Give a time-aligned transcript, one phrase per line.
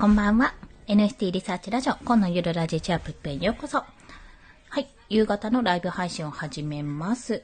[0.00, 0.54] こんばんは。
[0.86, 3.78] NFT リサーチラジオ、今のゆるラジチアップへようこそ。
[3.78, 4.86] はい。
[5.08, 7.42] 夕方のライブ配信を始めます。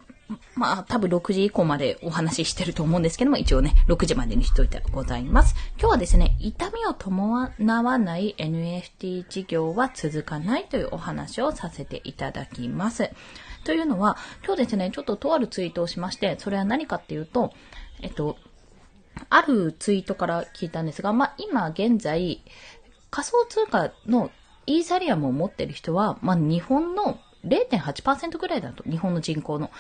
[0.54, 5.56] まあ、多分6時以降までお話ししてると思うんですけども、一応ね、6時までにしといてございます。
[5.80, 13.11] 今日はですね、痛みを伴わない NFT 事業は続かないというお話をさせていただきます。
[13.64, 17.52] というのは、今日ですね、ちょっととあるツイートをしまして、それは何かっていうと、
[18.00, 18.36] えっと、
[19.34, 22.44] あるツイートから聞いたんですが、まあ、今現在、
[23.10, 24.30] 仮想通貨の
[24.66, 29.72] イーサリアムを持ってる人は、まあ、日本の0.8%ぐらいだと、日本の人口の。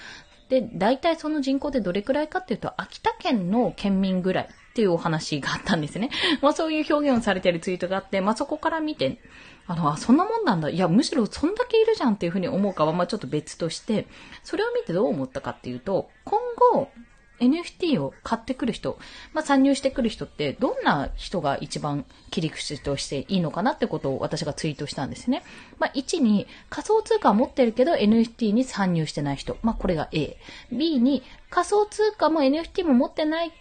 [0.48, 6.10] で、大体その人口でどれくらいかっていうと、秋田県の県民ぐらいっていうお話があったんですね。
[6.42, 9.20] まあそういう表現をされてるツイートがあって、まあそこから見て、
[9.68, 10.68] あの、あ、そんなもんなんだ。
[10.68, 14.08] いや、むしろそんだけいるじゃんっていうふうに思うかは、まあちょっと別として、
[14.42, 16.40] それを見てどう思ったかっていうと、今
[16.72, 16.90] 後、
[17.44, 18.98] NFT を買ってくる人、
[19.32, 25.42] まあ、参入してくる人って、どんな人が一番切り口としていいのかなってことを私がツイートしたんですね。
[25.78, 29.56] まあ、1に仮想通貨を持ってるけど NFT に参入してない人。
[29.62, 30.36] まあ、これが A。
[30.72, 33.52] B に仮想通貨も NFT も持ってない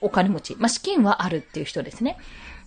[0.00, 0.56] お金持ち。
[0.56, 2.18] まあ、資金はあるっていう人ですね。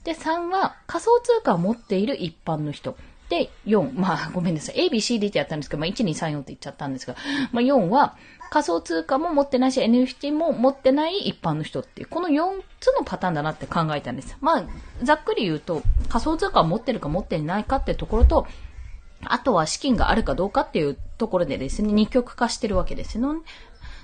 [0.04, 2.98] で、3は仮想通貨を持っている一般の人。
[3.30, 4.86] で、4、まあ、ごめんなさい。
[4.86, 7.16] A, B, C, D ってやったんですけど、まあ、1、2、3、4って言っちゃったんですが、
[7.52, 8.16] まあ、4は、
[8.50, 14.38] 仮想通貨も持ってないし、NFT も持ってない一般の人っていう、この4つのパターンだなって考えたんです。
[14.42, 14.66] まあ、
[15.02, 18.46] ざっくり言うと、仮想通貨を持ってるか持っていないかってところと、
[19.26, 23.40] あとは資金があるかどうかっていうところでですね、二極化してるわけですよね。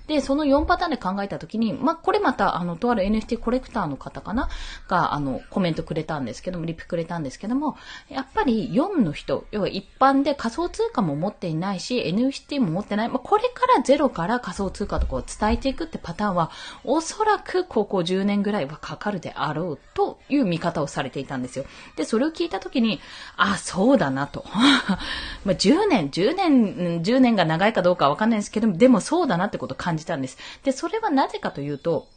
[0.10, 4.50] で、その4パターンで考えたときに、まあ、これまた、あの、とある NFT コレクターの方かな？
[4.88, 7.78] が、あの、コメントくれたんですけども、リプくれたんですけども、
[8.10, 16.50] やっぱり4の人、要は一般で仮想通貨も持っていないし、NFT も持ってない、まあ、これからゼロから仮想通貨とかを伝えていくってパターンは、
[16.84, 21.66] おそらくここ10年ぐらいはかかるであろうという見方をされていたんですよ。
[21.96, 23.00] で、それを聞いたときに、
[23.38, 24.44] あ、そうだなと。
[25.46, 30.38] まあ、10年、10年、10年が長いかどうかわかんないですけど、でもそうだなってことを感じじたんです。
[30.64, 32.08] で、それはなぜかというと、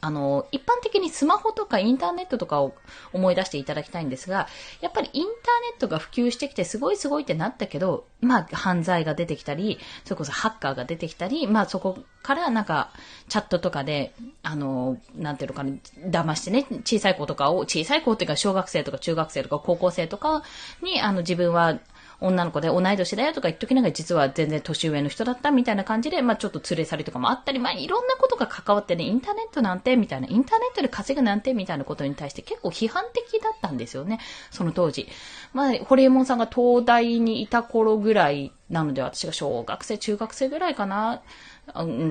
[0.00, 2.74] あの、一般的にスマホとかインターネットとかを
[3.12, 4.48] 思い出していただきたいんですが、
[4.80, 5.32] やっぱりインター
[5.72, 12.90] ネットが普及してきてすごいすごいってなったけど、まあ犯罪が出てきたり、それこそハッカーが出てきたり、まあそこからなんか
[13.28, 15.72] チャットとかで、あの、なんていうのかな、
[16.06, 20.42] 騙してね、小さい子とかを、小さい子っていうか小学生とか中学生とか高校生とか
[20.82, 21.78] に、あの自分は
[22.22, 35.08] 女の子で同い年だよとか言っときながら実は全然年上の人だったみたいな感じで、まあちょっと連れ去りとかもあったり、まあいろんなことが関わってね、インターネットなんてみたいな、インターネットで稼ぐなんてみたいなことに対して結構批判的だったんですよね、その当時。
[35.52, 41.22] まあ、ホリエモンさんが東大にいた頃ぐらいなので、私が小学生、中学生ぐらいかな。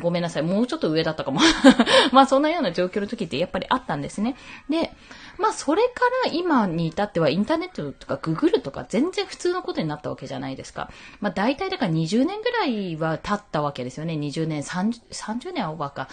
[0.01, 0.43] ごめんなさい。
[0.43, 1.41] もうちょっと上だったかも。
[2.13, 4.35] まあそんなような状況の時ってやっぱりあったんですね。
[4.69, 4.91] で、
[5.41, 10.89] まあそれから今に至ってはインターネットとかググるとか全然普通のことになったわけじゃないですか。
[11.19, 14.13] まあ大体だから20年ぐらいは経ったわけですよね。
[14.13, 16.07] 20年、30, 30年はオーバーか。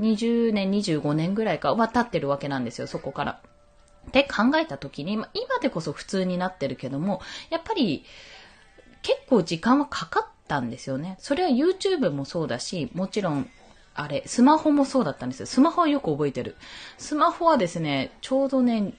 [0.00, 3.40] 20年、25年ぐらいかは経ってるわけなんですよ、そこから。
[4.08, 8.04] って考えた時に、ま、今でこそ普通になってるけども、やっぱり
[9.02, 11.16] 結構時間はかかったんですよね。
[11.18, 13.50] それは YouTube もそうだし、もちろん
[13.94, 15.46] あれ、スマホもそうだったんですよ。
[15.46, 16.56] スマホはよく覚えてる。
[16.98, 18.94] スマホはですね、ちょうどね、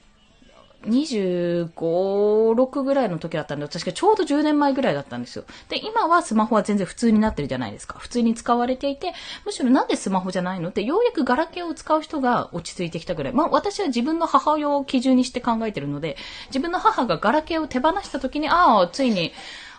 [0.84, 5.46] 25、6ぐらいの時だったんで、確かちょうど10年前ぐらいだったんですよ。
[5.70, 7.98] で、今はスマホは全然普通になってるじゃないですか。
[8.00, 9.14] 普通に使われていて、
[9.46, 10.70] むしろなんでスマホじゃないの？
[10.70, 13.34] って、ようやくガラケーを使う人が落ち着いてきたぐらい。
[13.34, 16.18] まあ私は自分の母親を基準にして考えてるので、
[16.48, 19.31] 自分の母がガラケーを手放した時に、ああ、ついに、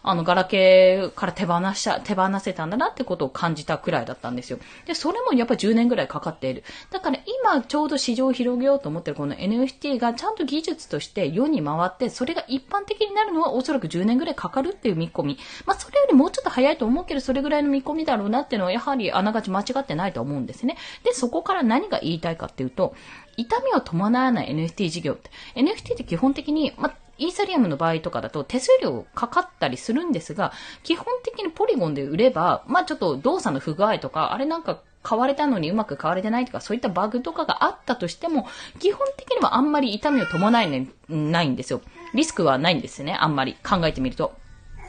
[0.06, 4.58] あの、ガラケーから手放した手放せたんだなってことを感じたくらいだったんですよ。
[4.86, 6.62] で、それもやっぱ10年ぐらいかかっている。
[6.90, 15.38] だから今ちょうど市場を広げようと思ってるこの NFT がちゃんと技術として世に回って、それが一般的になるのはおそらく10年ぐらいかかるっていう見込み。
[15.64, 20.76] まあ、それよりもうちょっと早いと思うけど、それぐらいの見込みだろうなっていうのはやはりあながち間違ってないと思うんですね。
[21.02, 22.94] で、そこから何が言いたいかっていうと、
[23.38, 30.52] 痛みを伴わない NFT 事業って、NFT って基本的に、まあ、イーサリアムの場合とかだと手数料かかったりするんですが、
[30.82, 38.46] 基本的にポリゴンで売れば、まあちょっと動作の不具合とか、あれなんか買われたのにうまく買われてないとか、そういったバグとかがあったとしても、
[38.80, 41.82] 基本的にはあんまり痛みを伴いないんですよ。
[42.14, 44.32] リスクはないんですね、あんまり考えてみると。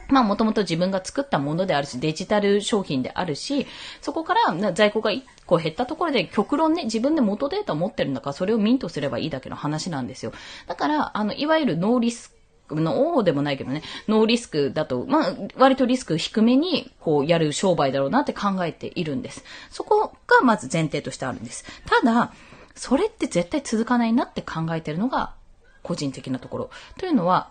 [0.09, 3.67] まあもともと自分が作ったものであるし、デジタル商品であるし、
[4.01, 10.33] そこから在庫が1個減ったところで極論ね、自分で元データを持ってるんだから、それをミントすればいいだけの話なんですよ。
[10.67, 12.29] だから、あの、いわゆるノーリス
[12.67, 19.43] ク、ノーでもないけどね、ノーリスクだと、まあ、割とリスク低めに、こう、やる商売だろうなって考えているんです。
[19.69, 21.65] そこがまず前提としてあるんです。
[21.85, 22.33] ただ、
[22.75, 25.33] それって絶対続かないなって考えてるのが
[25.81, 26.69] 個人的なところ。
[26.97, 27.49] というのは、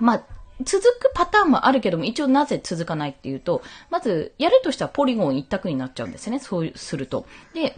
[0.00, 0.22] まあ、
[0.62, 6.38] 続くパターンもあるけども、一応なぜ続かないっていうと、まず、やるとしたらポリゴン一択になっちゃうんですね。
[6.38, 7.26] そうすると。
[7.54, 7.76] で、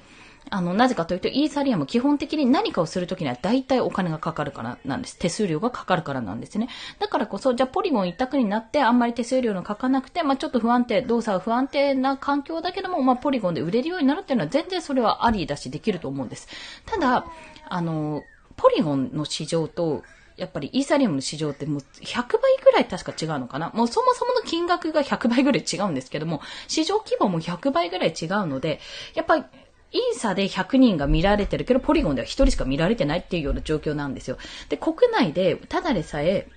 [0.49, 5.19] あの、なぜかというと、イーサリアム基本的に何かをするときには大体お金がかかるからなんです。
[5.19, 6.69] 手数料がかかるからなんですね。
[7.01, 16.47] だからこそ、じゃあポリゴン一択になって、あんまり手数料のかかなくて、まあちょっと不安定、動作は不安定な環境だけども、まあポリゴンで売れるようになるっていうのは全然それはありだしできると思うんです。
[16.85, 17.27] ただ、
[17.69, 18.23] あの、
[18.57, 20.05] ポリゴンの市場と、
[20.37, 23.71] やっぱりイーサリアムの市場ってもう100倍ぐらい確か違うのかな？
[23.75, 28.81] もうそもそもの金額が100倍ぐらい違うんですけども、市場規模も100倍ぐらい違うので、
[29.15, 29.45] やっぱり
[29.93, 34.37] イーサで100人が見られてるけど、ポリゴンでは1人しか見られてないっていうような状況なんですよ。
[34.69, 36.49] で、国内で、ただでさえ、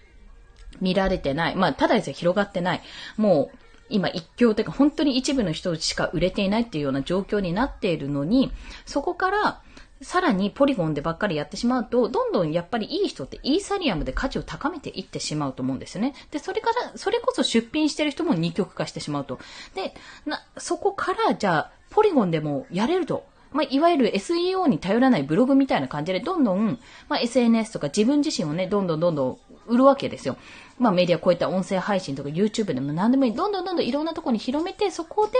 [0.81, 1.55] 見られてない。
[1.55, 2.81] まあ、ただでさえ広がってない。
[3.17, 3.57] もう、
[3.89, 8.51] 今一強というか本当に一部の人しか売れていないっていうような状況になっているのに、
[8.85, 9.61] そこから、
[10.01, 16.13] さらにポリゴンでばっかりやってしまうと、どんどんやっぱりいい人ってイーサリアムで価値を高めていってしまうと思うんですよね。
[16.31, 19.39] で、それから、それこそ出品してる人も二極化してしまうと。
[19.75, 19.93] で、
[20.25, 23.25] な、そこからじゃあ、ポリゴンでもやれると。
[23.51, 29.37] まあ、いわゆる SEO に頼らないブログみたいな感じで、どんどん、まあ、SNS とか自分自身をね、どんどんどんどん
[29.67, 30.37] 売るわけですよ。
[30.77, 33.33] まあ、メディアこういった音声配信とか YouTube でも何でもいい。
[33.33, 35.33] どんどんどんどんいろんなところに広めて、そこで、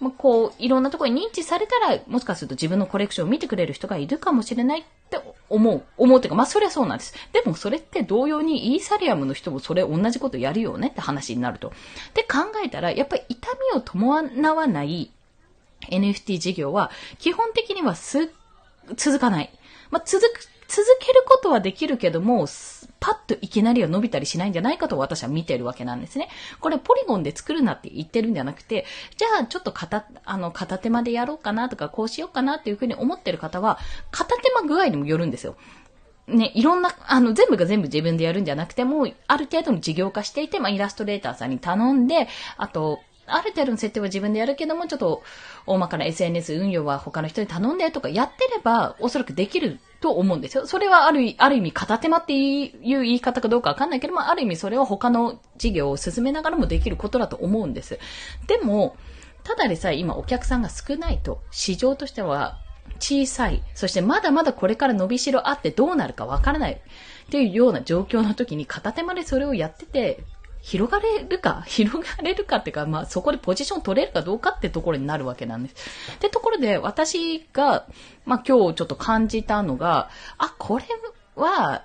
[0.00, 5.82] まあ、こう、いろんなところに認知されたら、もしかすると自分のコレクションを見てくれる人がいるかもしれないって思う。
[5.96, 7.14] 思うっていうか、まあ、そりゃそうなんです。
[7.32, 11.72] でも、それって同様にイーサリアムの人もそれ同じことやるよねって話になると。
[12.14, 15.10] で、考えたら、やっぱり痛みを伴わない
[15.90, 18.30] NFT 事業は、基本的にはす、
[18.96, 19.50] 続かない。
[19.90, 22.46] まあ、続く、続けることはできるけども、
[23.00, 26.28] パッといきなりは伸びたりしないんじゃないかと私は見てるわけなんですね。
[26.60, 28.86] これポリゴンで作るなって言ってるんじゃなくて、
[29.18, 33.78] じゃあちょっと片、あの、片手間でやろうかなとか、こうしようかなっていうふうに思ってる方は、
[34.10, 35.56] 片手間具合にもよるんですよ。
[36.26, 45.22] ね、いろんな、あの、全部が全部自分でやるんじゃなくても、ある程度の事業化していて、まあ、イラストレーターさんに頼んで、あと、ある程度の設定は自分でやるけども、ちょっと
[45.66, 50.66] 大まかな SNS 運用は他の人に頼んでとかやってれば、おそらくできると思うんですよ。
[50.66, 57.98] それはある、ある意味片手間っていう言い方かどうかわかんないけども、ある意味それは他の事業を進めながらもできることだと思うんです。
[58.46, 58.96] でも、
[59.42, 62.58] ただでさえ今お客さんが少ないと、市場としては
[62.98, 66.78] 小さい、そしてまだまだこれから伸びしろあってどうなるかわからないっ
[67.30, 70.24] ていうような状況の時に片手間でそれをやってて、
[70.64, 76.20] 広がれるか、 広がれるかっていうか、まあそこでポジション取れるかどうかってところになるわけなんです。
[76.20, 77.84] で、ところで私が、
[78.24, 80.08] まあ今日ちょっと感じたのが、
[80.38, 80.86] あ、これ
[81.36, 81.82] は、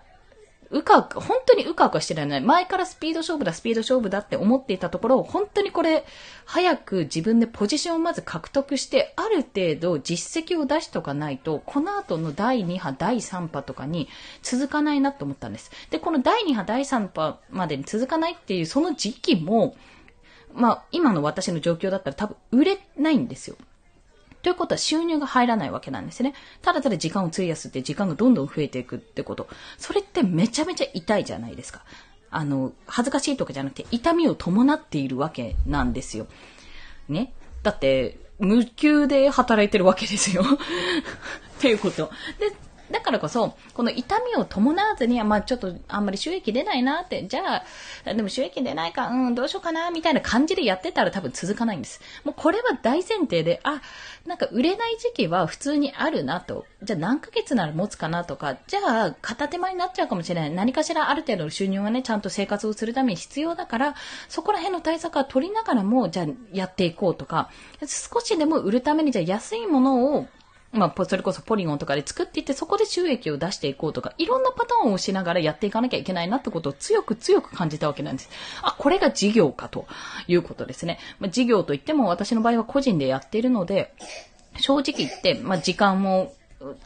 [0.71, 2.41] うかうか、本当にうかうかしてない。
[2.41, 6.05] 前からスピード勝負だ、スピード勝負だって思っていたところ、本当にこれ、
[6.45, 14.09] 早く自分でポジションをまず獲得して、ある程度実績を出しとかないと、この後の第2波、第3波とかに
[14.43, 15.71] 続かないなと思ったんです。
[15.89, 19.75] で、この第2波、第3波までに続かないっていうその時期も、
[20.53, 23.55] まあ、今の私の状況だったら多分売れないんですよ。
[24.41, 26.33] ということは収入が入らないわけなんですね。
[26.61, 29.47] ただただ時間を費やすって時間がどんどん増えていくってこと。
[29.77, 31.83] それってめちゃめちゃ痛いじゃないですか。
[32.31, 36.27] あの、恥ずかしいとかじゃなくて痛みを伴っているわけなんですよ。
[37.07, 37.33] ね。
[37.63, 40.43] だって、無給で働いてるわけですよ。
[41.59, 42.09] っていうこと。
[42.39, 42.55] で、
[42.91, 47.63] だからこそ、この痛みを伴わずに、まあちょっとあんまり収益出ないなって、じゃ
[48.05, 52.01] あ、でも収益出ないか、うん、どうしようかな、みたいな感じでやってたら多分続かないんです。
[52.23, 53.81] もうこれは大前提で、あ、
[54.25, 56.65] なんか売れない時期は普通にあるなと。
[56.83, 60.51] じゃあ何ヶ月なら持つかなとか、じゃあ片手間になっちゃうかもしれない。
[60.51, 63.95] 何かしらある程度の収入がね、ちゃんと生活をするために必要だから、
[64.27, 67.49] そこら辺の対策は取りながらも、じゃあやっていこうとか、
[67.85, 70.27] 少しでも売るためにじゃあ安いものを
[70.71, 78.29] まあ、それこそポリゴンとかで作っていって、そこで収益を出していこうとか、いろんなパターンをしながらやっていかなきゃいけないなってことを強く強く感じたわけなんです。
[78.61, 79.87] あ、これが事業かと
[80.27, 80.99] いうことですね。
[81.19, 83.93] まあ、事業といっても私の場合は個人でやっているので、
[84.59, 86.33] 正直言って、まあ、時間も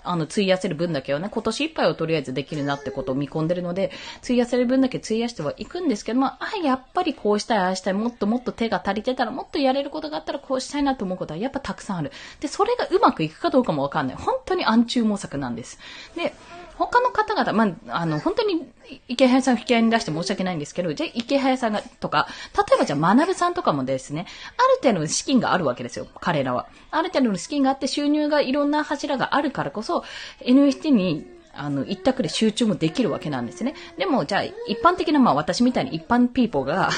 [0.03, 3.91] あの、費やせる分だけはね、今年いっぱいはとりあえずできるなってことを見込んでるので、
[4.23, 12.11] 費やせる分だけ費やしてはいくんですけども、あ、やっぱりこうしたい、ああしたい、もっともっと手が足りてたら、もっとやれることがあったらこうしたいなと思うことはやっぱたくさんある。
[12.39, 14.15] で、それがうまくいくかどうかもわかんない。
[14.15, 15.79] 本当に暗中模索なんです。
[16.15, 16.33] で、
[16.77, 18.67] 他の方々、まあ、あの、本当に、
[19.07, 24.25] 池早さん引き合いに出して申し訳ないんですけど、じゃ池早さんが、とか、例えばじゃあ学さんとかもですね、
[24.57, 26.67] ある程度の資金があるわけですよ、彼らは。
[26.91, 30.03] ある程度の資金があって収入がいろんな柱があるからこそ、
[30.45, 31.25] NFT に、
[31.55, 33.75] あの、一択で集中もできるわけなんですね。
[33.97, 36.89] でも、じゃあ、一般的な、まあ私みたいに一般ピーポーが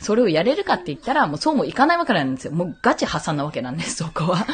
[0.00, 2.52] それをやれるかって言ったら、もうそうもいかないわけなんですよ。
[2.52, 4.46] もうガチ破産なわけなんです、そこは。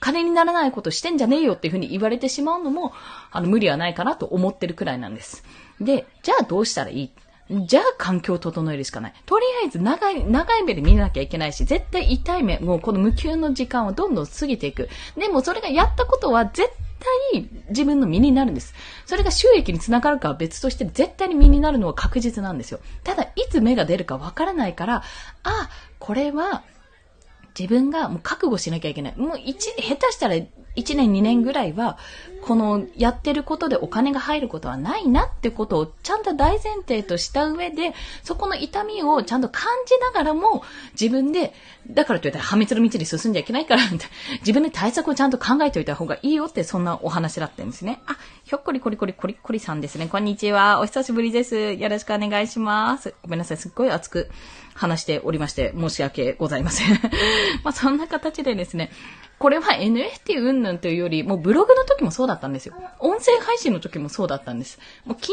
[0.00, 2.92] 金にならないことしてんじゃねえよっていうふうに言われてしまうのも、
[3.30, 5.44] あの、無理はないかなと思ってるくらいなんです。
[5.80, 7.10] で、じゃあどうしたらいい？
[7.48, 9.14] じゃあ環境を整えるしかない。
[9.24, 14.88] とりあえず長い、長い目で見なきゃいけないし、絶対痛い目、もうこの無給の時間はどんどん過ぎていく。
[15.16, 16.68] でもそれがやったことは絶
[17.32, 18.74] 対自分の身になるんです。
[19.04, 22.80] それが収益につながるかは別として絶対に身になるのは確実なんですよ。
[23.04, 25.02] ただ、いつ芽が出るかわからないから、
[25.42, 26.64] あ、これは
[27.58, 29.16] 自分がもう覚悟しなきゃいけない。
[29.16, 30.36] もう一、下手したら
[30.76, 31.98] 1年2年ぐらいは、
[32.46, 37.92] このやってることでお金が入ることはないなってことをちゃんと大前提とした上で、
[38.22, 41.52] そこの痛みをちゃんと感じながらも自分で、
[41.90, 43.82] だからといったら破滅の道に進んじゃいけないから、
[44.40, 48.00] 自分で対策をちゃんと考えておいた方がいいよってそんなお話だったんですね。
[48.06, 50.06] あ、ひょっこりこりこりこりこりさんですね。
[50.06, 50.78] こんにちは。
[50.78, 51.72] お久しぶりです。
[51.72, 53.14] よろしくお願いします。
[53.22, 53.56] ごめんなさい。
[53.56, 54.30] すっごい熱く
[54.74, 56.92] 話しておりまして、申し訳ございません。
[57.64, 58.92] まあそんな形でですね、
[59.38, 62.74] これは NFT 云々というより、もうブログの時もそうだったんですよ。
[63.00, 64.78] 音声配信の時もそうだったんです。
[65.04, 65.32] もう Kindle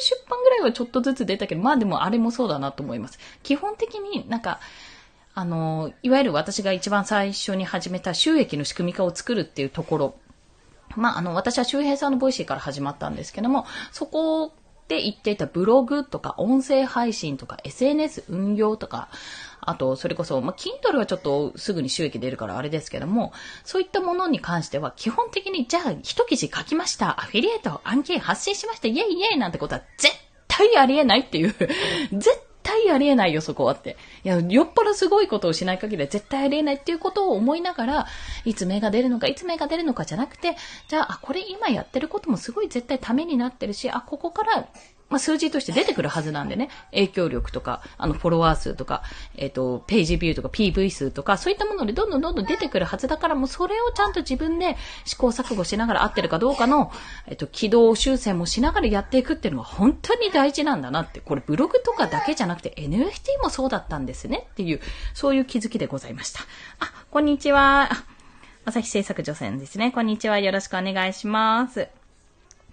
[0.00, 3.18] 出版ぐらいはちょっとずつ出たけど、まあでもあれもそうだなと思います。
[3.42, 4.60] 基本的になんか、
[5.34, 10.14] あの、いわゆる私が一番最初に始めた収益の仕組み化を作るっていうところ。
[10.96, 14.52] まあ、あの、私は周平さんの Voicy から始まったんですけども、そこ
[14.84, 19.08] って言っていたブログとか音声配信とか SNS 運用とか、
[19.62, 23.32] あと、それこそ、まあ、Kindle はちょっとすぐに収益出るからあれですけども、
[23.64, 30.14] そういったものに関しては、基本的に、じゃあ、一記事書きました、アフィリエイト、案件発信しました、イェイイェイなんてことは絶
[30.48, 31.54] 対ありえないっていう。
[32.12, 33.96] 絶対ありえないよ、そこはって。
[34.24, 38.06] いや、酔っぽどすごいことをしない限りは絶対ありえないっていうことを思いながら、
[38.44, 40.56] いつ目が出るのか、いつ目が出るのかじゃなくて、
[40.88, 44.68] じゃあ、あ、これ今やってることもすごい絶対ためになってるし、あ、ここから
[45.10, 49.02] まあ、数字として出てくるはずなんでね、影響力とか、あの、フォロワー数とか、
[49.36, 56.90] えっ、ー、と、ページビューとか PV 数とか、そういったものでどんどんどんどん出てくるはずだから、もうそれをちゃんと自分で試行錯誤しながら合ってるかどうかの、
[57.26, 64.80] えっ、ー、と、軌道修正もしながらやっていくっていうのが本当に大事なんだなって、これブログとかだけじゃなくて NFT もそうだったんですねっていう、
[65.12, 66.40] そういう気づきでございました。
[66.80, 67.90] あ、こんにちは。
[68.64, 69.92] 朝日製作女性ですね。
[69.92, 70.38] こんにちは。
[70.38, 72.03] よろしくお願いします。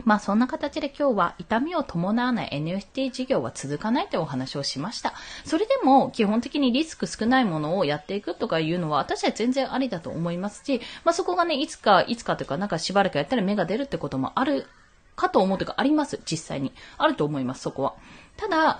[0.05, 5.13] まあそんな形で今日は痛みを伴わない NFT 事業は続かないというお話をしました。
[5.45, 14.67] それでも基本的にリスク少ないものをやっていくとかいうのは私は全然ありだと思いますし、まあそこがね、いつか、いつかというかなんかしばらくやったら芽が出るってこともある
[15.15, 16.73] かと思うというかあります、実際に。
[16.97, 17.93] あると思います、そこは。
[18.37, 18.79] ただ、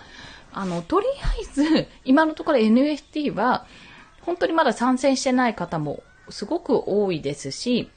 [0.53, 3.65] あの、とりあえず、 今のところ NFT は、
[4.21, 7.89] 本当にまだ参戦してない方もすごく多いですし、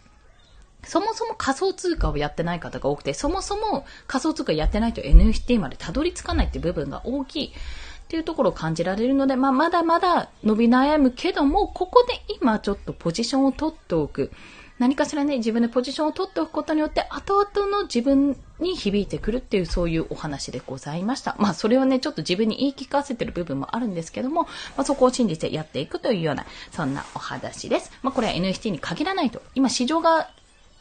[0.87, 7.51] そもそも仮想通貨をやってない方が多くて、そもそも仮想通貨やってないと NFT までたどり着かないって部分が大きいっ
[8.09, 14.31] ていうところを感じられるので、まあ、まだまだ伸び悩むけども、ここで今ちょっとポジションを取っておく。
[14.79, 21.37] 何かしらね、自分でポジションを取っておくことによって、後々の自分に響いてくるっていう、そういうお話でございました。
[21.39, 24.49] まあ、それをね、ちょっと自分に言い聞かせてる部分もあるんですけども、ま
[24.79, 27.93] あ、そこを信じてやっていくというような、そんなお話です。
[28.03, 29.43] まあ、これは NFT に限らないと。
[29.55, 30.29] 今、市場が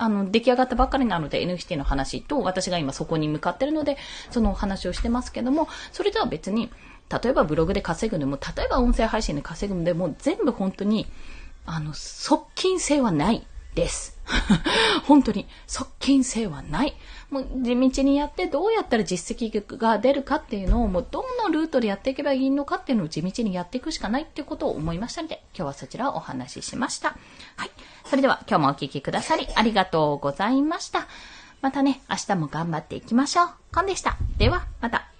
[0.03, 3.97] あの、出来上がったばっかりなので NFT の話と、私が今そこに向かってるので、
[4.31, 6.69] そのお話をしてますけども、それとは別に、
[7.09, 11.07] 例えばブログで稼ぐのも、例えば音声配信で稼ぐのでも、全部本当に、
[11.65, 14.12] あの、側近性はないです。
[15.05, 16.95] 本当に、側近性はない。
[17.29, 27.17] もう地道にやってどうやったら実績が出るかっていうのをもうどのルートでやっていけばいいのかっていうのを地道にやっていくしかないっていうことを思いましたので、今日はそちらをお話ししました。
[27.57, 27.71] はい。
[28.05, 31.07] それでは今日もお聴きくださりありがとうございました。
[31.61, 33.49] またね、明日も頑張っていきましょう。
[33.73, 34.17] コンでした。
[34.37, 35.12] では、また。